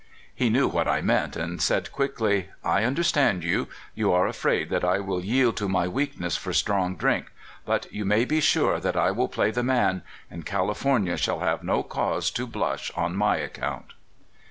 He 0.33 0.49
knew 0.49 0.67
what 0.67 0.87
I 0.87 0.99
meant, 1.01 1.35
and 1.35 1.61
said 1.61 1.91
quickly: 1.91 2.49
"I 2.63 2.85
understand 2.85 3.43
you. 3.43 3.67
You 3.93 4.11
are 4.13 4.25
afraid 4.25 4.71
that 4.71 4.83
I 4.83 4.97
will 4.99 5.23
yield 5.23 5.57
to 5.57 5.69
my 5.69 5.87
weakness 5.87 6.35
for 6.35 6.53
strong 6.53 6.95
drink; 6.95 7.27
but 7.67 7.85
you 7.93 8.03
may 8.03 8.25
be 8.25 8.41
sure 8.41 8.79
that 8.79 8.97
I 8.97 9.11
will 9.11 9.27
play 9.27 9.51
the 9.51 9.61
man, 9.61 10.01
and 10.31 10.43
California 10.43 11.17
shall 11.17 11.41
have 11.41 11.63
no 11.63 11.83
cause 11.83 12.31
to 12.31 12.47
blush 12.47 12.91
on 12.95 13.15
my 13.15 13.35
account." 13.37 13.93